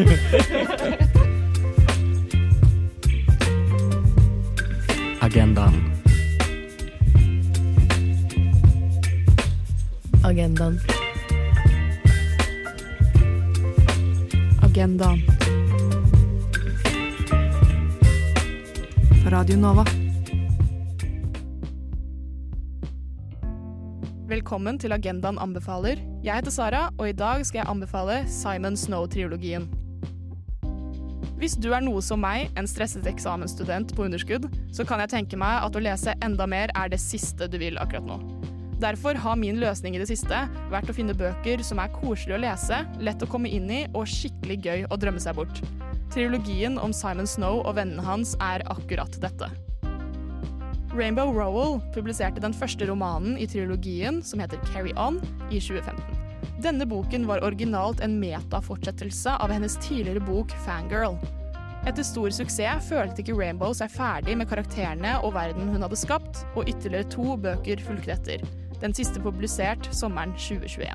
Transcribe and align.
Agendaen. 5.20 5.74
Agendaen. 10.24 10.80
Agendaen. 14.62 15.20
På 19.24 19.30
Radio 19.30 19.56
Nova. 19.56 19.84
Velkommen 24.28 24.78
til 24.78 24.92
Agendaen 24.92 25.38
anbefaler. 25.38 25.96
Jeg 26.24 26.34
heter 26.34 26.50
Sara, 26.50 26.90
og 26.98 27.08
i 27.08 27.12
dag 27.12 27.46
skal 27.46 27.58
jeg 27.58 27.66
anbefale 27.68 28.28
Simon 28.28 28.76
Snow-triologien. 28.76 29.79
Hvis 31.40 31.54
du 31.56 31.70
er 31.72 31.80
noe 31.80 32.02
som 32.04 32.20
meg, 32.20 32.50
en 32.60 32.66
stresset 32.68 33.06
eksamensstudent 33.08 33.94
på 33.96 34.04
underskudd, 34.04 34.44
så 34.76 34.84
kan 34.84 35.00
jeg 35.00 35.08
tenke 35.14 35.38
meg 35.40 35.62
at 35.64 35.76
å 35.76 35.80
lese 35.80 36.12
enda 36.20 36.44
mer 36.44 36.68
er 36.76 36.90
det 36.92 36.98
siste 37.00 37.48
du 37.48 37.56
vil 37.62 37.80
akkurat 37.80 38.04
nå. 38.04 38.18
Derfor 38.80 39.16
har 39.16 39.38
min 39.40 39.56
løsning 39.60 39.96
i 39.96 40.02
det 40.02 40.10
siste 40.10 40.42
vært 40.68 40.92
å 40.92 40.96
finne 40.96 41.16
bøker 41.16 41.64
som 41.64 41.80
er 41.80 41.92
koselige 41.94 42.36
å 42.36 42.42
lese, 42.44 42.82
lett 43.00 43.24
å 43.24 43.28
komme 43.32 43.48
inn 43.48 43.72
i 43.72 43.80
og 43.94 44.04
skikkelig 44.08 44.58
gøy 44.66 44.84
å 44.92 45.00
drømme 45.00 45.24
seg 45.24 45.40
bort. 45.40 45.64
Triologien 46.12 46.76
om 46.76 46.92
Simon 46.92 47.28
Snow 47.28 47.62
og 47.64 47.76
vennene 47.80 48.04
hans 48.04 48.36
er 48.44 48.64
akkurat 48.68 49.16
dette. 49.24 49.48
Rainbow 50.92 51.32
Rowell 51.32 51.78
publiserte 51.96 52.44
den 52.44 52.52
første 52.52 52.84
romanen 52.84 53.40
i 53.40 53.48
triologien, 53.48 54.20
som 54.20 54.44
heter 54.44 54.60
Carry 54.74 54.92
On, 55.00 55.16
i 55.48 55.56
2015. 55.56 56.20
Denne 56.60 56.84
boken 56.84 57.24
var 57.24 57.40
originalt 57.46 58.02
en 58.04 58.18
metafortsettelse 58.20 59.38
av 59.40 59.52
hennes 59.54 59.80
tidligere 59.80 60.20
bok 60.20 60.52
Fangirl. 60.66 61.16
Etter 61.88 62.04
stor 62.04 62.28
suksess 62.28 62.88
følte 62.90 63.22
ikke 63.22 63.34
Rainbow 63.38 63.72
seg 63.72 63.88
ferdig 63.94 64.34
med 64.36 64.50
karakterene 64.50 65.14
og 65.24 65.32
verden 65.32 65.70
hun 65.72 65.80
hadde 65.80 65.96
skapt, 65.96 66.42
og 66.52 66.68
ytterligere 66.68 67.08
to 67.08 67.36
bøker 67.40 67.80
fulgte 67.80 68.12
etter. 68.18 68.44
Den 68.82 68.92
siste 68.96 69.22
publisert 69.24 69.88
sommeren 69.96 70.34
2021. 70.36 70.92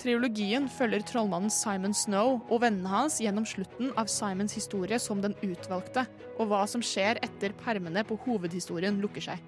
Triologien 0.00 0.70
følger 0.72 1.02
trollmannen 1.04 1.50
Simon 1.52 1.92
Snow 1.92 2.38
og 2.38 2.62
vennene 2.62 2.88
hans 2.88 3.18
gjennom 3.20 3.44
slutten 3.44 3.90
av 4.00 4.08
Simons 4.08 4.54
historie 4.56 4.96
som 5.02 5.18
den 5.20 5.34
utvalgte, 5.42 6.06
og 6.38 6.48
hva 6.48 6.62
som 6.70 6.80
skjer 6.86 7.18
etter 7.26 7.52
permene 7.60 8.06
på 8.06 8.16
hovedhistorien 8.24 9.02
lukker 9.02 9.26
seg. 9.26 9.42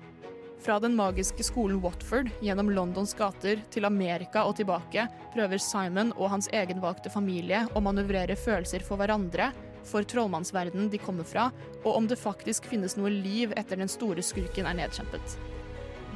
Fra 0.63 0.81
den 0.81 0.95
magiske 0.95 1.43
skolen 1.43 1.81
Watford 1.83 2.29
gjennom 2.41 2.69
Londons 2.71 3.17
gater 3.19 3.59
til 3.75 3.85
Amerika 3.89 4.45
og 4.47 4.55
tilbake 4.61 5.09
prøver 5.35 5.59
Simon 5.59 6.13
og 6.15 6.31
hans 6.31 6.47
egenvalgte 6.55 7.11
familie 7.11 7.65
å 7.75 7.83
manøvrere 7.83 8.37
følelser 8.39 8.85
for 8.87 9.01
hverandre, 9.01 9.49
for 9.83 10.07
trollmannsverdenen 10.07 10.87
de 10.93 11.03
kommer 11.03 11.27
fra, 11.27 11.49
og 11.83 11.97
om 11.97 12.07
det 12.07 12.21
faktisk 12.21 12.71
finnes 12.71 12.95
noe 12.95 13.11
liv 13.11 13.51
etter 13.59 13.83
den 13.83 13.91
store 13.91 14.23
skurken 14.23 14.71
er 14.71 14.79
nedkjempet. 14.85 15.35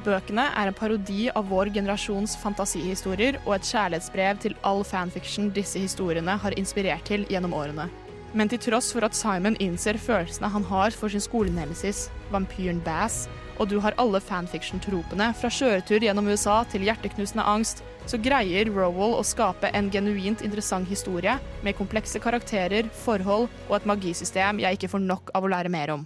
Bøkene 0.07 0.47
er 0.55 0.71
en 0.71 0.79
parodi 0.79 1.27
av 1.27 1.51
vår 1.51 1.73
generasjons 1.75 2.39
fantasihistorier 2.39 3.41
og 3.43 3.57
et 3.57 3.67
kjærlighetsbrev 3.67 4.43
til 4.45 4.55
all 4.63 4.87
fanfiction 4.87 5.51
disse 5.51 5.83
historiene 5.83 6.39
har 6.39 6.55
inspirert 6.55 7.03
til 7.11 7.27
gjennom 7.27 7.57
årene. 7.57 7.89
Men 8.33 8.49
til 8.51 8.59
tross 8.59 8.91
for 8.93 9.05
at 9.07 9.15
Simon 9.15 9.55
innser 9.63 9.99
følelsene 10.01 10.49
han 10.51 10.65
har 10.67 10.95
for 10.95 11.11
sin 11.11 11.23
skolenemesis, 11.23 12.07
vampyren 12.33 12.81
Bass, 12.85 13.27
og 13.57 13.69
du 13.71 13.79
har 13.81 13.95
alle 14.01 14.19
fanfiction-tropene 14.21 15.31
fra 15.37 15.51
kjøretur 15.53 16.03
gjennom 16.03 16.27
USA 16.29 16.59
til 16.71 16.85
hjerteknusende 16.85 17.45
angst, 17.47 17.83
så 18.07 18.19
greier 18.23 18.69
Rowell 18.71 19.17
å 19.17 19.25
skape 19.25 19.71
en 19.75 19.89
genuint 19.91 20.43
interessant 20.45 20.87
historie 20.89 21.37
med 21.65 21.77
komplekse 21.79 22.21
karakterer, 22.23 22.91
forhold 23.05 23.49
og 23.67 23.79
et 23.79 23.89
magisystem 23.89 24.61
jeg 24.63 24.79
ikke 24.79 24.91
får 24.93 25.03
nok 25.07 25.33
av 25.35 25.47
å 25.47 25.51
lære 25.51 25.73
mer 25.73 25.97
om. 25.97 26.05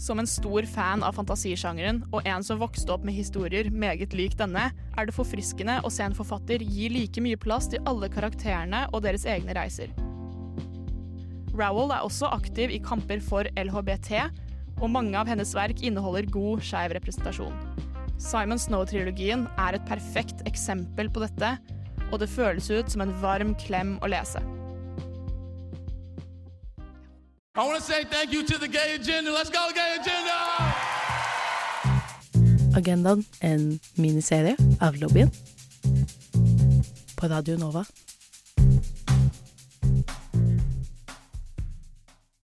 Som 0.00 0.18
en 0.18 0.26
stor 0.26 0.64
fan 0.64 1.02
av 1.04 1.18
fantasisjangeren, 1.18 1.98
og 2.08 2.24
en 2.24 2.44
som 2.44 2.60
vokste 2.62 2.94
opp 2.94 3.02
med 3.04 3.12
historier 3.18 3.66
meget 3.68 4.14
lik 4.16 4.32
denne, 4.38 4.70
er 4.72 5.08
det 5.08 5.12
forfriskende 5.12 5.74
å 5.84 5.90
se 5.92 6.06
en 6.06 6.16
forfatter 6.16 6.64
gi 6.64 6.88
like 6.88 7.20
mye 7.20 7.36
plass 7.36 7.68
til 7.68 7.84
alle 7.90 8.08
karakterene 8.08 8.86
og 8.94 9.02
deres 9.04 9.26
egne 9.28 9.52
reiser. 9.58 9.92
Rowell 11.52 11.92
er 11.92 12.06
også 12.06 12.30
aktiv 12.32 12.72
i 12.72 12.80
kamper 12.80 13.20
for 13.20 13.44
LHBT, 13.60 14.14
og 14.80 14.88
mange 14.94 15.20
av 15.20 15.28
hennes 15.28 15.52
verk 15.52 15.82
inneholder 15.84 16.30
god 16.32 16.64
skeiv 16.64 16.94
representasjon. 16.96 17.60
Simon 18.16 18.60
Snow-trilogien 18.60 19.44
er 19.60 19.76
et 19.76 19.84
perfekt 19.88 20.40
eksempel 20.48 21.12
på 21.12 21.26
dette, 21.26 21.52
og 22.08 22.22
det 22.24 22.32
føles 22.32 22.72
ut 22.72 22.88
som 22.88 23.04
en 23.04 23.12
varm 23.20 23.52
klem 23.60 23.98
å 24.00 24.08
lese. 24.08 24.40
I 27.60 27.62
want 27.62 27.76
to 27.76 27.84
say 27.84 28.04
thank 28.04 28.32
you 28.32 28.42
to 28.42 28.58
the 28.58 28.68
gay 28.68 28.94
agenda. 28.94 29.30
Let's 29.30 29.50
go, 29.50 29.68
gay 29.74 29.96
agenda! 30.00 30.36
Agendaen, 32.74 33.24
en 33.40 33.80
miniserie 33.94 34.56
av 34.80 34.96
lobbyen. 34.96 35.30
På 37.16 37.28
Radio 37.28 37.56
Nova. 37.56 37.84